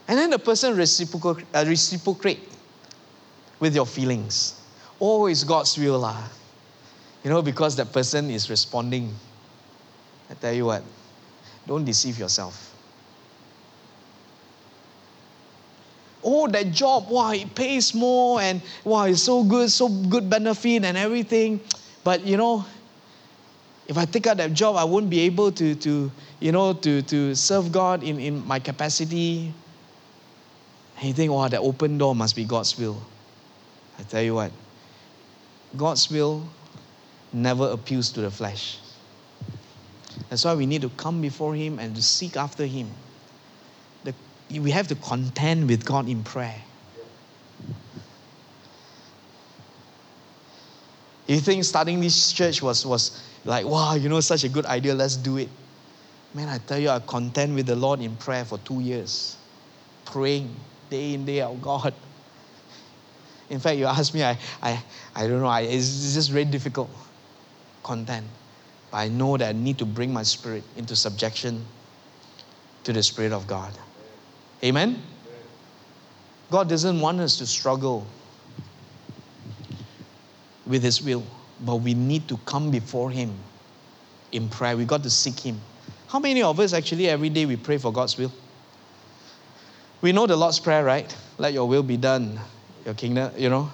[0.09, 2.41] And then the person reciprocate, uh, reciprocate
[3.61, 4.61] with your feelings.
[5.01, 6.01] Oh, it's God's will.
[6.01, 6.29] Lah.
[7.23, 9.15] You know, because that person is responding.
[10.31, 10.83] I tell you what,
[11.67, 12.68] don't deceive yourself.
[16.39, 20.85] Oh, that job, wow, it pays more and wow, it's so good, so good benefit
[20.85, 21.59] and everything.
[22.05, 22.65] But you know,
[23.89, 27.03] if I take out that job, I won't be able to, to you know, to,
[27.03, 29.53] to serve God in, in my capacity.
[30.99, 33.03] And you think, wow, that open door must be God's will.
[33.99, 34.53] I tell you what,
[35.77, 36.47] God's will
[37.33, 38.79] never appeals to the flesh.
[40.29, 42.91] That's why we need to come before Him and to seek after Him.
[44.51, 46.63] We have to contend with God in prayer.
[51.27, 54.95] You think starting this church was, was like, wow, you know, such a good idea,
[54.95, 55.51] let's do it.
[56.35, 59.37] Man, I tell you, I contend with the Lord in prayer for two years,
[60.07, 60.55] praying
[60.89, 61.93] day in, day out, God.
[63.51, 64.83] In fact, you ask me, I, I,
[65.15, 66.91] I don't know, I, it's just very difficult
[67.83, 68.27] content.
[68.91, 71.65] But I know that I need to bring my spirit into subjection
[72.85, 73.73] to the Spirit of God.
[74.63, 75.03] Amen?
[76.51, 78.07] God doesn't want us to struggle
[80.67, 81.25] with His will,
[81.65, 83.35] but we need to come before Him
[84.33, 84.77] in prayer.
[84.77, 85.61] We got to seek Him.
[86.09, 88.33] How many of us actually every day we pray for God's will?
[90.01, 91.15] We know the Lord's Prayer, right?
[91.39, 92.39] Let your will be done.
[92.85, 93.71] Your kingdom, you know,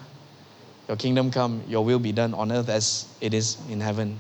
[0.89, 4.19] your kingdom come, your will be done on earth as it is in heaven.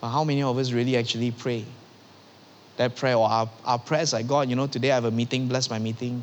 [0.00, 1.64] But how many of us really actually pray?
[2.78, 5.46] That prayer or our, our prayers like, God, you know, today I have a meeting,
[5.46, 6.22] bless my meeting.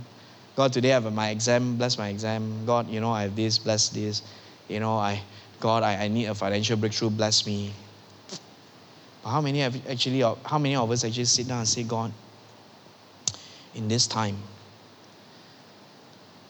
[0.56, 2.66] God, today I have my exam, bless my exam.
[2.66, 4.22] God, you know, I have this, bless this.
[4.68, 5.22] You know, I,
[5.60, 7.72] God, I, I need a financial breakthrough, bless me.
[9.22, 11.84] But how many have actually, uh, how many of us actually sit down and say,
[11.84, 12.12] God,
[13.76, 14.38] in this time,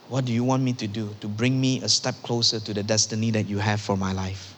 [0.08, 2.84] what do you want me to do to bring me a step closer to the
[2.84, 4.55] destiny that you have for my life?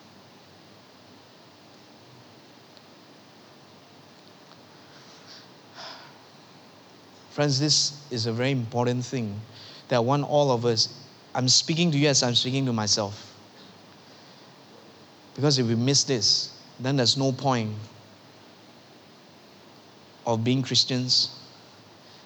[7.37, 9.39] Friends, this is a very important thing
[9.89, 10.89] that I want all of us,
[11.35, 13.31] I'm speaking to you as I'm speaking to myself.
[15.35, 17.75] Because if we miss this, then there's no point
[20.25, 21.29] of being Christians,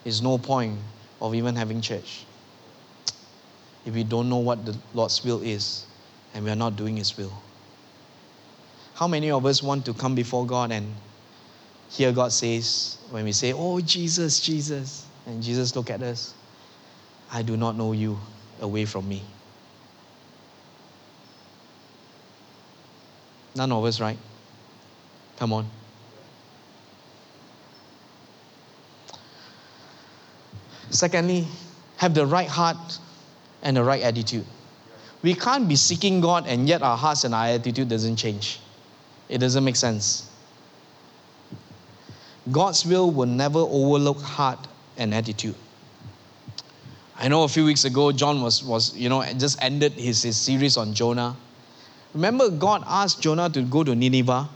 [0.05, 0.79] there's no point
[1.19, 2.25] of even having church.
[3.85, 5.87] If we don't know what the Lord's will is
[6.33, 7.33] and we are not doing His will.
[8.93, 10.95] How many of us want to come before God and
[11.91, 16.33] hear God says, when we say, Oh, Jesus, Jesus, and Jesus look at us,
[17.31, 18.17] I do not know you
[18.61, 19.23] away from me.
[23.55, 24.17] None of us, right?
[25.37, 25.69] Come on.
[30.89, 31.47] Secondly,
[31.97, 32.99] have the right heart
[33.61, 34.45] and the right attitude.
[35.21, 38.59] We can't be seeking God and yet our hearts and our attitude doesn't change.
[39.29, 40.30] It doesn't make sense.
[42.51, 45.55] God's will will never overlook heart and attitude.
[47.17, 50.37] I know a few weeks ago, John was, was you know, just ended his, his
[50.37, 51.35] series on Jonah.
[52.13, 54.49] Remember, God asked Jonah to go to Nineveh,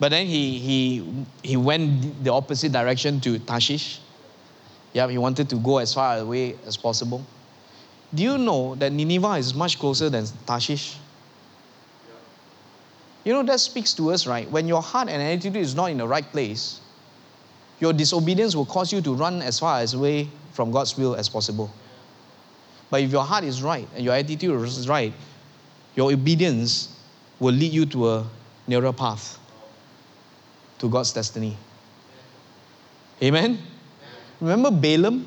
[0.00, 4.00] but then he, he, he went the opposite direction to Tarshish.
[4.92, 7.24] Yeah, he wanted to go as far away as possible.
[8.14, 10.96] Do you know that Nineveh is much closer than Tarshish?
[13.26, 14.48] You know, that speaks to us, right?
[14.52, 16.80] When your heart and attitude is not in the right place,
[17.80, 21.68] your disobedience will cause you to run as far away from God's will as possible.
[22.88, 25.12] But if your heart is right and your attitude is right,
[25.96, 26.96] your obedience
[27.40, 28.26] will lead you to a
[28.68, 29.40] nearer path
[30.78, 31.56] to God's destiny.
[33.20, 33.58] Amen?
[34.40, 35.26] Remember Balaam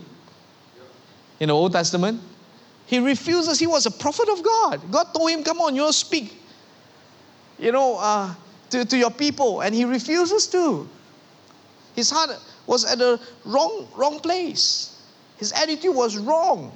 [1.41, 2.21] in the Old Testament?
[2.85, 3.59] He refuses.
[3.59, 4.89] He was a prophet of God.
[4.89, 6.39] God told him, Come on, you speak,
[7.59, 8.33] you know, uh,
[8.69, 9.61] to, to your people.
[9.61, 10.87] And he refuses to.
[11.95, 12.31] His heart
[12.65, 15.01] was at the wrong, wrong place.
[15.37, 16.75] His attitude was wrong.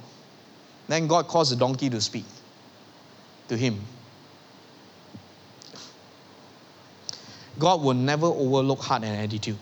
[0.88, 2.24] Then God caused the donkey to speak
[3.48, 3.80] to him.
[7.58, 9.56] God will never overlook heart and attitude.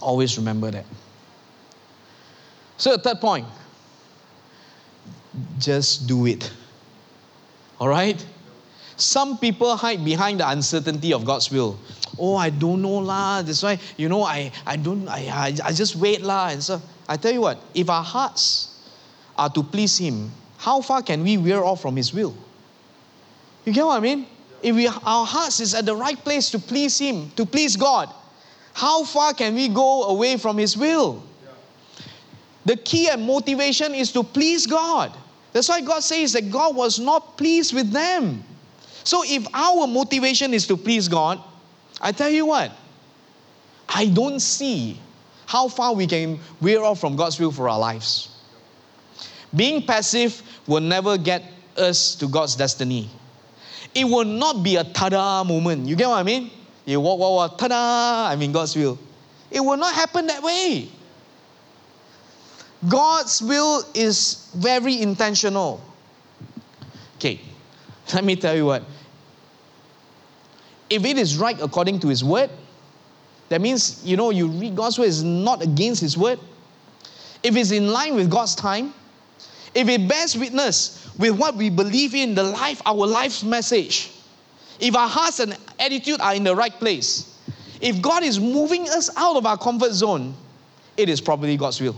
[0.00, 0.84] Always remember that.
[2.78, 3.46] So, the third point
[5.58, 6.50] just do it.
[7.78, 8.24] All right?
[8.96, 11.78] Some people hide behind the uncertainty of God's will.
[12.18, 13.42] Oh, I don't know lah.
[13.42, 16.48] That's why, you know, I, I don't, I, I, just wait lah.
[16.48, 18.80] And so, I tell you what, if our hearts
[19.36, 22.34] are to please Him, how far can we wear off from His will?
[23.66, 24.26] You get what I mean?
[24.62, 28.08] If we, our hearts is at the right place to please Him, to please God,
[28.72, 31.22] how far can we go away from His will?
[32.64, 35.14] The key and motivation is to please God.
[35.52, 38.42] That's why God says that God was not pleased with them.
[39.06, 41.40] So if our motivation is to please God,
[42.00, 42.72] I tell you what,
[43.88, 44.98] I don't see
[45.46, 48.28] how far we can veer off from God's will for our lives.
[49.54, 51.44] Being passive will never get
[51.76, 53.08] us to God's destiny.
[53.94, 55.86] It will not be a ta-da moment.
[55.86, 56.50] You get what I mean?
[56.84, 58.98] You walk, walk, walk, ta-da, I'm in God's will.
[59.52, 60.88] It will not happen that way.
[62.88, 65.80] God's will is very intentional.
[67.18, 67.40] Okay,
[68.12, 68.82] let me tell you what.
[70.88, 72.50] If it is right according to His word,
[73.48, 76.38] that means, you know, you read God's word is not against His word.
[77.42, 78.92] If it's in line with God's time,
[79.74, 84.12] if it bears witness with what we believe in, the life, our life's message,
[84.80, 87.38] if our hearts and attitude are in the right place,
[87.80, 90.34] if God is moving us out of our comfort zone,
[90.96, 91.96] it is probably God's will.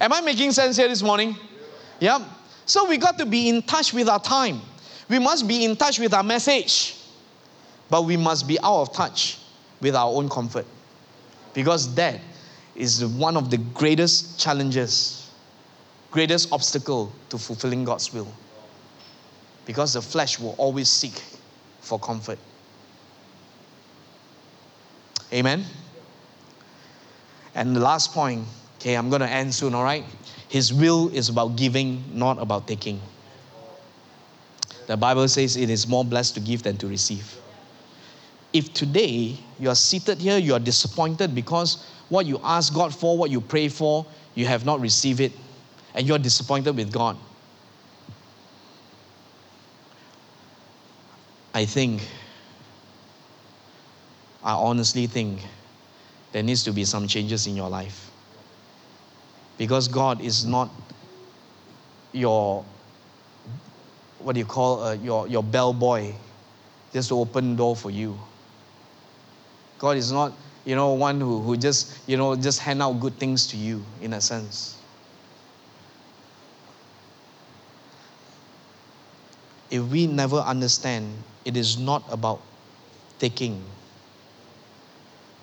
[0.00, 1.36] Am I making sense here this morning?
[2.00, 2.18] Yeah.
[2.18, 2.28] yeah.
[2.66, 4.60] So we got to be in touch with our time.
[5.12, 6.96] We must be in touch with our message.
[7.90, 9.36] But we must be out of touch
[9.82, 10.64] with our own comfort.
[11.52, 12.18] Because that
[12.74, 15.30] is one of the greatest challenges,
[16.10, 18.32] greatest obstacle to fulfilling God's will.
[19.66, 21.22] Because the flesh will always seek
[21.82, 22.38] for comfort.
[25.30, 25.66] Amen?
[27.54, 28.46] And the last point
[28.82, 30.02] Okay, I'm going to end soon, all right?
[30.48, 33.00] His will is about giving, not about taking.
[34.92, 37.34] The Bible says it is more blessed to give than to receive.
[38.52, 43.16] If today you are seated here, you are disappointed because what you ask God for,
[43.16, 45.32] what you pray for, you have not received it,
[45.94, 47.16] and you're disappointed with God.
[51.54, 52.06] I think,
[54.44, 55.40] I honestly think
[56.32, 58.10] there needs to be some changes in your life.
[59.56, 60.68] Because God is not
[62.12, 62.62] your,
[64.22, 66.12] what do you call, uh, your, your bellboy
[66.92, 68.18] just to open door for you.
[69.78, 70.32] God is not,
[70.64, 73.82] you know, one who, who just, you know, just hand out good things to you
[74.00, 74.76] in a sense.
[79.70, 81.12] If we never understand
[81.44, 82.40] it is not about
[83.18, 83.64] taking,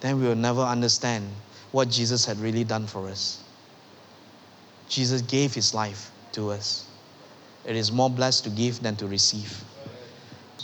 [0.01, 1.27] then we will never understand
[1.71, 3.43] what Jesus had really done for us.
[4.87, 6.88] Jesus gave his life to us.
[7.65, 9.63] It is more blessed to give than to receive.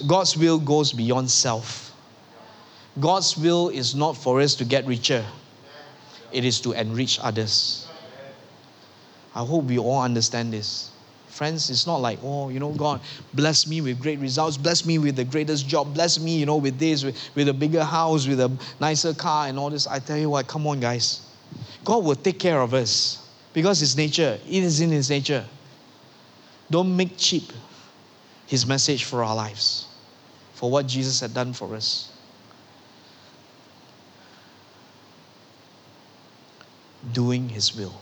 [0.08, 1.94] God's will goes beyond self.
[3.00, 5.26] God's will is not for us to get richer,
[6.32, 7.88] it is to enrich others.
[9.34, 10.92] I hope we all understand this.
[11.28, 13.02] Friends, it's not like, oh, you know, God,
[13.34, 16.56] bless me with great results, bless me with the greatest job, bless me, you know,
[16.56, 19.86] with this, with, with a bigger house, with a nicer car, and all this.
[19.88, 21.20] I tell you what, come on, guys.
[21.84, 25.46] God will take care of us because His nature, it is in His nature.
[26.70, 27.52] Don't make cheap
[28.48, 29.88] His message for our lives,
[30.54, 32.12] for what Jesus had done for us.
[37.14, 37.94] Doing His will.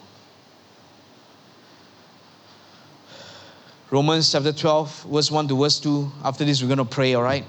[3.92, 6.12] Romans chapter 12, verse 1 to verse 2.
[6.24, 7.46] After this, we're going to pray, all right?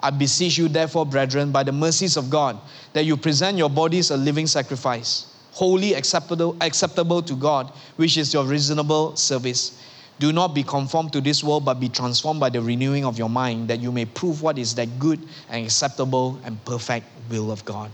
[0.00, 2.58] I beseech you, therefore, brethren, by the mercies of God,
[2.92, 8.34] that you present your bodies a living sacrifice holy, acceptable, acceptable to God, which is
[8.34, 9.80] your reasonable service.
[10.18, 13.28] Do not be conformed to this world, but be transformed by the renewing of your
[13.28, 17.64] mind, that you may prove what is that good and acceptable and perfect will of
[17.64, 17.90] God.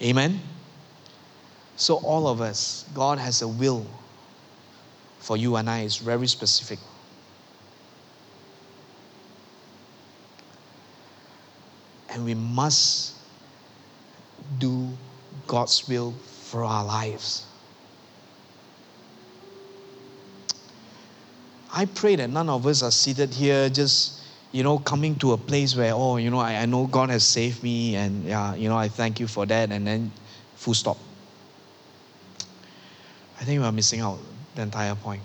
[0.00, 0.40] Amen?
[1.76, 3.86] So, all of us, God has a will
[5.26, 6.78] for you and I, it's very specific.
[12.08, 13.16] And we must
[14.58, 14.88] do
[15.48, 16.14] God's will
[16.44, 17.44] for our lives.
[21.76, 25.36] I pray that none of us are seated here just, you know, coming to a
[25.36, 28.70] place where, oh, you know, I, I know God has saved me and, yeah, you
[28.70, 30.10] know, I thank you for that, and then
[30.54, 30.96] full stop.
[33.38, 34.18] I think we are missing out
[34.54, 35.20] the entire point.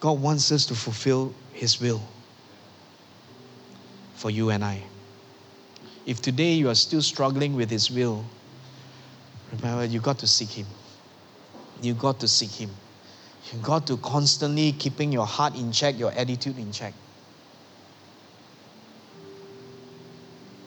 [0.00, 2.02] God wants us to fulfill His will
[4.16, 4.82] for you and I.
[6.04, 8.22] If today you are still struggling with His will,
[9.50, 10.66] remember you got to seek Him.
[11.80, 12.68] You got to seek Him.
[13.52, 16.92] You got to constantly keeping your heart in check, your attitude in check.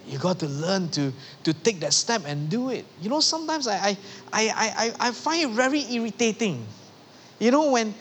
[0.07, 1.13] You got to learn to,
[1.43, 2.85] to take that step and do it.
[3.01, 3.97] You know, sometimes I, I,
[4.33, 6.65] I, I, I find it very irritating.
[7.39, 7.93] You know, when,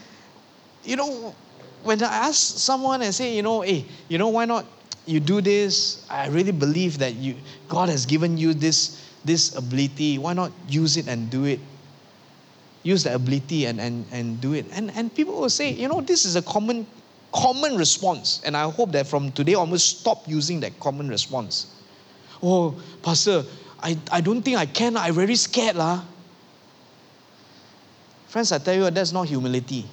[0.85, 1.35] you know,
[1.83, 4.65] when I ask someone and say, you know, hey, you know, why not
[5.07, 6.07] you do this?
[6.09, 7.35] I really believe that you,
[7.69, 10.19] God has given you this, this ability.
[10.19, 11.61] Why not use it and do it?
[12.89, 14.65] Use the ability and, and, and do it.
[14.73, 16.87] And, and people will say, you know, this is a common,
[17.35, 18.41] common response.
[18.45, 21.75] And I hope that from today onwards, stop using that common response.
[22.43, 23.45] Oh, Pastor,
[23.83, 24.97] I, I don't think I can.
[24.97, 25.77] I'm very scared.
[25.77, 26.03] Lah.
[28.29, 29.85] Friends, I tell you, that's not humility.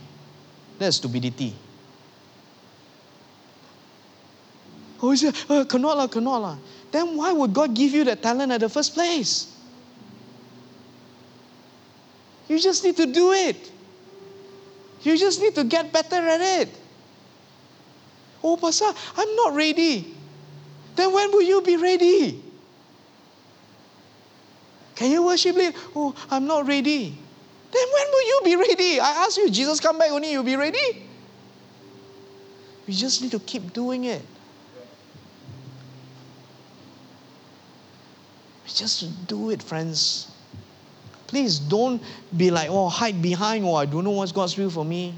[0.80, 1.54] That's stupidity.
[5.02, 6.58] Oh, he said, uh, cannot lah, cannot lah.
[6.92, 9.55] Then why would God give you that talent at the first place?
[12.48, 13.72] You just need to do it.
[15.02, 16.70] You just need to get better at it.
[18.44, 18.86] Oh, Pastor,
[19.18, 20.14] I'm not ready.
[20.96, 22.42] Then when will you be ready?
[24.96, 25.72] Can you worship me?
[25.96, 27.18] Oh, I'm not ready.
[27.72, 29.00] Then when will you be ready?
[29.00, 31.04] I ask you, Jesus come back only, you'll be ready?
[32.88, 34.22] We just need to keep doing it.
[38.64, 40.35] We just do it, friends.
[41.28, 42.02] Please don't
[42.36, 45.14] be like, oh, hide behind, oh, I don't know what's God's will for me.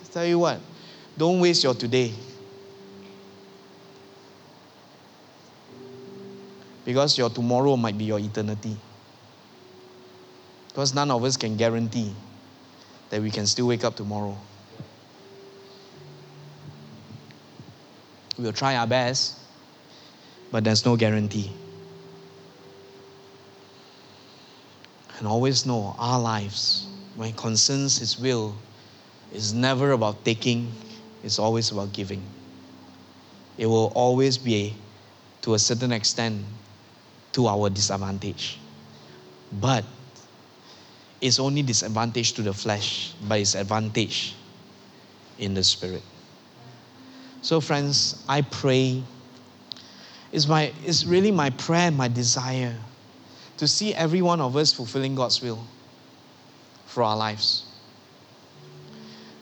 [0.00, 0.60] I tell you what,
[1.16, 2.12] don't waste your today.
[6.84, 8.76] Because your tomorrow might be your eternity.
[10.68, 12.12] Because none of us can guarantee
[13.10, 14.36] that we can still wake up tomorrow.
[18.36, 19.38] We'll try our best,
[20.50, 21.52] but there's no guarantee.
[25.18, 26.86] And always know our lives,
[27.16, 28.54] when it concerns His will,
[29.32, 30.72] is never about taking,
[31.22, 32.22] it's always about giving.
[33.56, 34.74] It will always be,
[35.42, 36.44] to a certain extent,
[37.32, 38.58] to our disadvantage.
[39.52, 39.84] But
[41.20, 44.34] it's only disadvantage to the flesh, but it's advantage
[45.38, 46.02] in the spirit.
[47.42, 49.02] So, friends, I pray.
[50.32, 52.76] It's, my, it's really my prayer, my desire
[53.58, 55.64] to see every one of us fulfilling God's will
[56.86, 57.64] for our lives.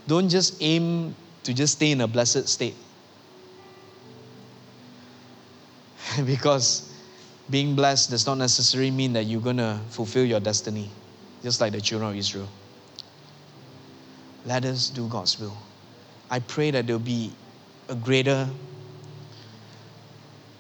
[0.06, 2.74] Don't just aim to just stay in a blessed state.
[6.26, 6.92] because
[7.50, 10.90] being blessed does not necessarily mean that you're going to fulfill your destiny,
[11.42, 12.48] just like the children of Israel.
[14.44, 15.56] Let us do God's will.
[16.30, 17.32] I pray that there'll be
[17.88, 18.48] a greater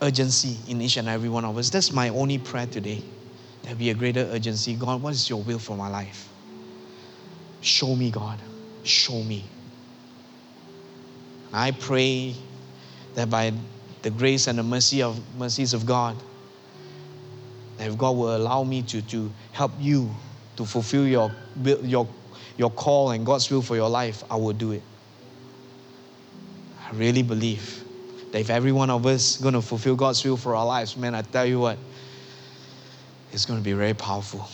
[0.00, 1.70] urgency in each and every one of us.
[1.70, 3.02] That's my only prayer today
[3.62, 4.74] there be a greater urgency.
[4.74, 6.28] God, what is your will for my life?
[7.60, 8.40] Show me, God.
[8.82, 9.44] Show me.
[11.52, 12.34] I pray
[13.14, 13.52] that by
[14.02, 16.16] the grace and the mercy of mercies of God,
[17.76, 20.10] that if God will allow me to, to help you
[20.56, 21.30] to fulfill your,
[21.82, 22.08] your,
[22.56, 24.82] your call and God's will for your life, I will do it.
[26.84, 27.84] I really believe
[28.32, 30.96] that if every one of us is going to fulfill God's will for our lives,
[30.96, 31.78] man, I tell you what,
[33.32, 34.46] it's going to be very powerful.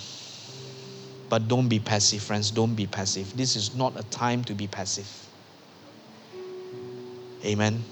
[1.28, 2.50] But don't be passive, friends.
[2.50, 3.36] Don't be passive.
[3.36, 5.08] This is not a time to be passive.
[7.44, 7.82] Amen.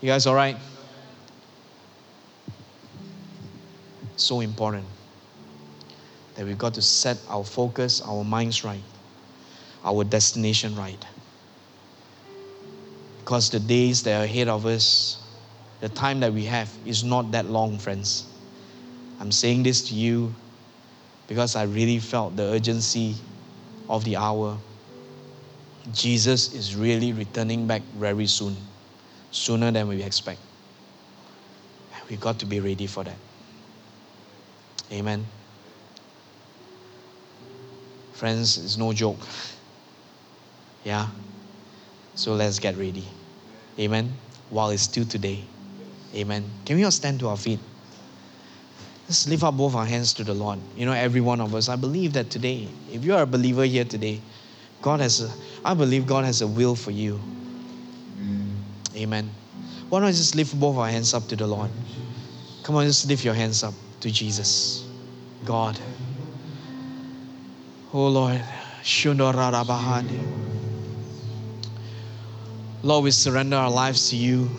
[0.00, 0.56] You guys all right?
[4.16, 4.86] So important
[6.34, 8.82] that we've got to set our focus, our minds right,
[9.84, 11.04] our destination right.
[13.20, 15.22] Because the days that are ahead of us,
[15.80, 18.31] the time that we have is not that long, friends.
[19.20, 20.34] I'm saying this to you
[21.28, 23.14] because I really felt the urgency
[23.88, 24.58] of the hour
[25.90, 28.56] Jesus is really returning back very soon,
[29.32, 30.38] sooner than we expect.
[32.08, 33.16] we've got to be ready for that.
[34.92, 35.24] Amen.
[38.12, 39.18] Friends, it's no joke.
[40.84, 41.08] Yeah.
[42.14, 43.04] So let's get ready.
[43.78, 44.12] Amen.
[44.50, 45.42] While it's still today.
[46.14, 46.44] Amen.
[46.66, 47.58] Can we all stand to our feet?
[49.04, 50.58] Let's lift up both our hands to the Lord.
[50.76, 51.68] You know, every one of us.
[51.68, 54.20] I believe that today, if you are a believer here today,
[54.80, 55.30] God has a,
[55.64, 57.20] I believe God has a will for you.
[58.96, 59.30] Amen.
[59.88, 61.70] Why don't I just lift both our hands up to the Lord?
[62.62, 64.84] Come on, just lift your hands up to Jesus.
[65.44, 65.78] God.
[67.92, 68.42] Oh Lord.
[72.82, 74.50] Lord, we surrender our lives to you.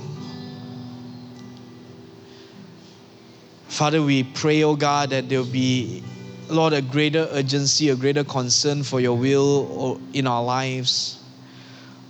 [3.73, 6.03] Father, we pray, oh God, that there will be,
[6.47, 11.17] Lord, a greater urgency, a greater concern for your will in our lives.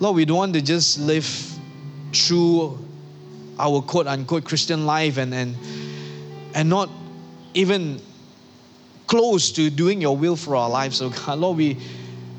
[0.01, 1.25] Lord, we don't want to just live
[2.11, 2.77] through
[3.57, 5.55] our quote unquote Christian life and, and,
[6.53, 6.89] and not
[7.53, 8.01] even
[9.07, 10.97] close to doing your will for our lives.
[10.97, 11.77] So, God, Lord, we,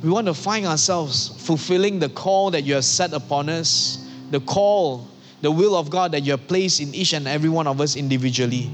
[0.03, 4.41] we want to find ourselves fulfilling the call that you have set upon us, the
[4.41, 5.09] call,
[5.41, 7.97] the will of God that you have placed in each and every one of us
[7.97, 8.71] individually.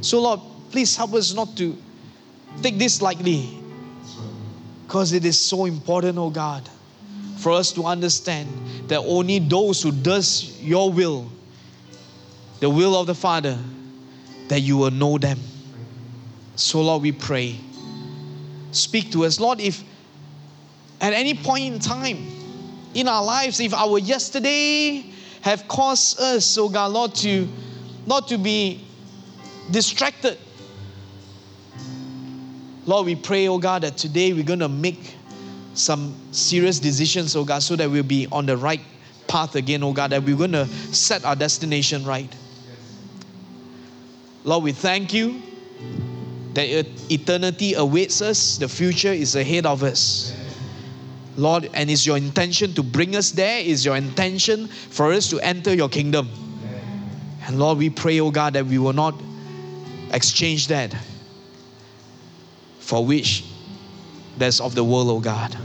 [0.00, 0.40] So, Lord,
[0.70, 1.76] please help us not to
[2.62, 3.58] take this lightly
[4.86, 6.68] because it is so important, oh God,
[7.38, 8.48] for us to understand
[8.88, 11.30] that only those who does your will,
[12.60, 13.58] the will of the Father,
[14.48, 15.38] that you will know them.
[16.56, 17.56] So, Lord, we pray.
[18.72, 19.38] Speak to us.
[19.38, 19.82] Lord, if
[21.00, 22.26] at any point in time
[22.94, 25.04] in our lives, if our yesterday
[25.42, 27.48] have caused us, oh God, Lord, to
[28.06, 28.84] not to be
[29.70, 30.38] distracted.
[32.86, 35.16] Lord, we pray, oh God, that today we're going to make
[35.74, 38.80] some serious decisions, oh God, so that we'll be on the right
[39.26, 42.34] path again, oh God, that we're going to set our destination right.
[44.44, 45.42] Lord, we thank you
[46.54, 50.34] that eternity awaits us, the future is ahead of us.
[51.36, 55.38] Lord, and it's your intention to bring us there, is your intention for us to
[55.40, 56.28] enter your kingdom.
[57.46, 59.14] And Lord, we pray, oh God, that we will not
[60.12, 60.94] exchange that
[62.78, 63.44] for which
[64.38, 65.56] that's of the world, oh God.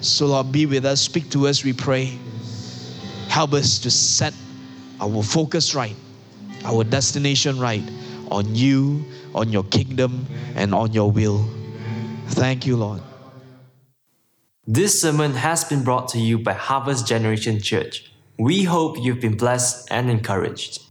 [0.00, 2.18] So, Lord, be with us, speak to us, we pray.
[3.28, 4.34] Help us to set
[5.00, 5.96] our focus right,
[6.64, 7.82] our destination right
[8.30, 11.48] on you, on your kingdom, and on your will.
[12.28, 13.02] Thank you, Lord.
[14.66, 18.12] This sermon has been brought to you by Harvest Generation Church.
[18.38, 20.89] We hope you've been blessed and encouraged.